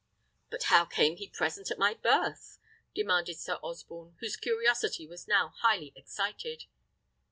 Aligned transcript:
"But 0.49 0.63
how 0.63 0.85
came 0.85 1.17
he 1.17 1.29
present 1.29 1.69
at 1.69 1.77
my 1.77 1.93
birth?" 1.93 2.57
demanded 2.95 3.37
Sir 3.37 3.59
Osborne, 3.61 4.17
whose 4.19 4.35
curiosity 4.35 5.05
was 5.05 5.27
now 5.27 5.53
highly 5.61 5.93
excited. 5.95 6.63